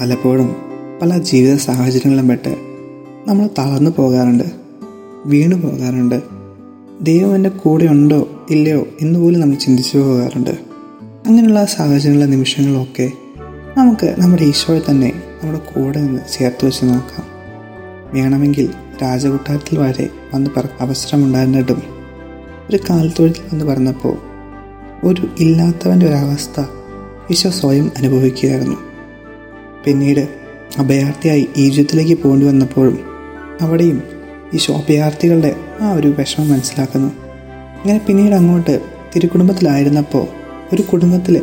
പലപ്പോഴും 0.00 0.56
പല 1.02 1.18
ജീവിത 1.18 1.56
സാഹചര്യങ്ങളും 1.56 2.28
പെട്ട് 2.28 2.56
നമ്മൾ 3.28 3.48
തളർന്നു 3.58 3.90
പോകാറുണ്ട് 3.96 4.44
വീണു 5.26 5.54
പോകാറുണ്ട്. 5.54 6.22
ദൈവം 7.00 7.34
എന്റെ 7.34 7.48
കൂടെ 7.48 7.84
ഉണ്ടോ 7.84 8.46
ഇല്ലയോ 8.50 8.86
എന്ന് 9.00 9.18
പോലും 9.18 9.40
നമ്മൾ 9.40 9.56
ചിന്തിച്ചു 9.56 9.98
പോകാറുണ്ട്. 9.98 10.50
അങ്ങനെയുള്ള 11.26 11.64
സാഹചര്യങ്ങളിലെ 11.64 12.26
നിമിഷങ്ങളൊക്കെ 12.26 13.12
നമുക്ക് 13.76 14.14
നമ്മുടെ 14.18 14.42
ഈശോയെ 14.42 14.80
തന്നെ 14.90 15.22
നമ്മുടെ 15.42 15.58
കൂടെ 15.58 15.98
നിന്ന് 15.98 16.20
ചേർത്ത് 16.32 16.66
വെച്ച് 16.66 16.84
നോക്കാം. 16.84 17.26
വേണമെങ്കിൽ 18.14 18.70
രാജകൊട്ടാരത്തിൽ 19.02 19.78
വരെ 19.78 20.08
വന്ന് 20.34 20.50
പറ 20.56 20.64
അവസരമുണ്ടായിരുന്നിട്ടും 20.80 21.82
ഒരു 22.70 22.78
കാൽത്തൊഴുത്തിൽ 22.90 23.40
വന്ന് 23.40 23.64
പറഞ്ഞപ്പോൾ 23.64 24.16
ഒരു 25.04 25.28
ഇല്ലാത്തവന്റെ 25.38 26.06
ഒരവസ്ഥ 26.06 26.60
ഈശോ 27.30 27.50
സ്വയം 27.50 27.90
അനുഭവിക്കുകയായിരുന്നു. 27.98 28.87
പിന്നീട് 29.88 30.28
അഭയാർത്ഥിയായി 30.78 31.48
ഈജിപ്തിലേക്ക് 31.56 32.22
പോകേണ്ടി 32.22 32.46
വന്നപ്പോഴും 32.46 32.96
അവിടെയും 33.60 34.02
ഈ 34.54 34.58
അഭയാർത്ഥികളുടെ 34.76 35.56
ആ 35.80 35.92
ഒരു 35.92 36.08
വിഷമം 36.18 36.48
മനസ്സിലാക്കുന്നു. 36.48 37.08
അങ്ങനെ 37.80 38.00
പിന്നീട് 38.06 38.34
അങ്ങോട്ട് 38.34 38.80
തിരുക്കുടുംബത്തിലായിരുന്നപ്പോൾ 39.14 40.26
ഒരു 40.74 40.82
കുടുംബത്തിൽ 40.82 41.42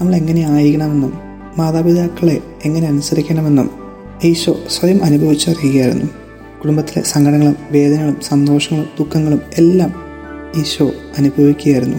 നമ്മൾ 0.00 0.16
എങ്ങനെ 0.16 0.50
ആയിരിക്കണമെന്നും 0.50 1.12
മാതാപിതാക്കളെ 1.58 2.38
എങ്ങനെ 2.64 2.86
അനുസരിക്കണമെന്നും 2.86 3.70
ഈശോ 4.24 4.56
സ്വയം 4.68 5.04
അനുഭവിച്ചറിയുകയായിരുന്നു. 5.04 6.06
കുടുംബത്തിലെ 6.62 7.02
സങ്കടങ്ങളും 7.02 7.56
വേദനകളും 7.70 8.16
സന്തോഷങ്ങളും 8.22 8.88
ദുഃഖങ്ങളും 8.98 9.40
എല്ലാം 9.58 9.94
ഈശോ 10.56 10.90
അനുഭവിക്കുകയായിരുന്നു. 11.18 11.98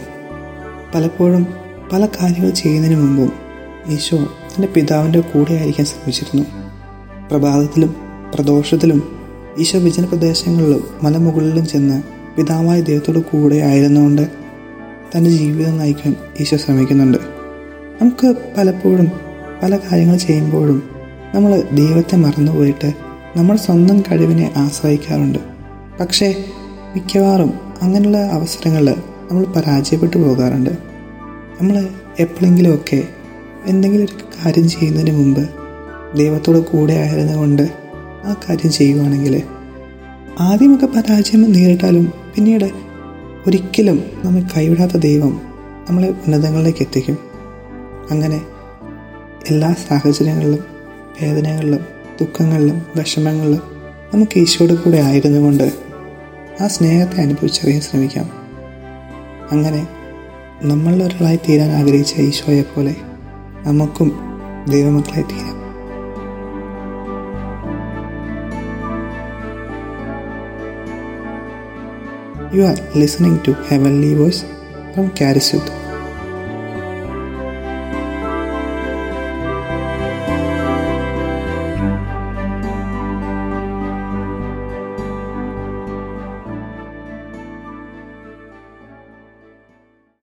പലപ്പോഴും 0.96 1.48
പല 1.94 2.06
കാര്യങ്ങൾ 2.06 2.50
ചെയ്യുന്നതിന് 2.50 3.02
മുമ്പും 3.02 3.32
ഈശോ 3.88 4.28
തന്റെ 4.56 4.68
പിതാവിന്റെ 4.76 5.20
കൂടെ 5.20 5.54
ആയിരിക്കാൻ 5.54 5.86
ശ്രമിച്ചിരുന്നു. 5.86 6.46
പ്രഭാതത്തിലും 7.30 7.96
പ്രദോഷത്തിലും 8.34 9.20
ഈശോ 9.60 9.80
വിജന 9.80 10.06
പ്രദേശങ്ങളിലും 10.06 10.84
മലമുകളിലും 11.04 11.68
ചെന്ന് 11.68 12.04
പിതാവായ 12.38 12.82
ദൈവത്തോട് 12.82 13.20
കൂടെ 13.20 13.56
ആയിരുന്നുകൊണ്ട് 13.56 14.32
തന്റെ 15.16 15.30
ജീവിതം 15.30 15.78
നയിക്കാൻ 15.78 16.16
ഈശോ 16.40 16.58
ശ്രമിക്കുന്നുണ്ട്. 16.58 17.18
നമുക്ക് 18.02 18.36
പലപ്പോഴും 18.58 19.12
പല 19.64 19.78
കാര്യങ്ങൾ 19.78 20.18
ചെയ്യുമ്പോഴും 20.18 20.84
നമ്മൾ 21.34 21.64
ദൈവത്തെ 21.74 22.16
മറന്നുപോയിട്ട് 22.16 22.94
നമ്മൾ 23.36 23.56
സ്വന്തം 23.58 24.02
കഴിവിനെ 24.02 24.54
ആശ്രയിക്കാറുണ്ട്. 24.58 25.40
പക്ഷേ 26.00 26.46
മിക്കവാറും 26.96 27.54
അങ്ങനെയുള്ള 27.82 28.18
അവസരങ്ങളിൽ 28.18 28.96
നമ്മൾ 29.32 29.46
പരാജയപ്പെട്ടു 29.46 30.18
പോകാറുണ്ട്. 30.18 30.70
നമ്മൾ 31.62 31.88
എപ്പോഴെങ്കിലുമൊക്കെ 32.20 33.04
എന്തെങ്കിലും 33.68 34.06
ഒരു 34.06 34.14
കാര്യം 34.14 34.70
ചെയ്യുന്നതിന് 34.70 35.18
മുമ്പ് 35.18 35.50
ദൈവത്തോട് 36.18 36.58
കൂടെ 36.58 36.94
ആയിരുന്നുകൊണ്ട് 36.94 37.72
ആ 38.26 38.34
കാര്യം 38.34 38.72
ചെയ്യുവാണെങ്കിൽ 38.72 39.44
ആദ്യമൊക്കെ 40.40 40.86
പരാജയം 40.86 41.52
നേരിട്ടാലും 41.52 42.14
പിന്നീട് 42.36 42.72
ഒരിക്കലും 43.48 44.04
നമ്മൾ 44.26 44.42
കൈവിടാത്ത 44.58 44.98
ദൈവം 44.98 45.42
നമ്മളെ 45.90 46.10
ഉന്നതങ്ങളിലേക്ക് 46.10 46.82
എത്തിക്കും. 46.82 47.18
അങ്ങനെ 48.12 48.42
എല്ലാ 49.50 49.76
സാഹചര്യങ്ങളിലും 49.88 50.64
വേദനകളിലും 51.22 51.80
ദുഃഖങ്ങളിലും 52.22 52.86
വിഷമങ്ങളിലും 52.96 53.62
നമുക്ക് 54.14 54.40
ഈശോയുടെ 54.40 54.76
കൂടെ 54.76 54.98
ആയിരുന്നുകൊണ്ട് 54.98 55.74
ആ 56.62 56.68
സ്നേഹത്തെ 56.68 57.22
അനുഭവിച്ചറിയാൻ 57.22 57.82
ശ്രമിക്കാം. 57.82 58.30
അങ്ങനെ 59.52 59.88
നമ്മളിൽ 60.62 61.04
ഒരാളായി 61.04 61.40
തീരാൻ 61.50 61.72
ആഗ്രഹിച്ച 61.72 62.14
ഈശോയെപ്പോലെ 62.20 62.94
പോലെ 62.94 63.15
നമുക്കും 63.66 64.10
ദൈവമക്കളെ 64.70 65.22
തീരാം. 65.22 65.52
You 72.56 72.64
are 72.64 72.78
listening 72.98 73.40
to 73.48 73.52
heavenly 73.68 74.14
voice 74.14 74.44
from 74.94 75.12
Charis Youth 75.22 75.85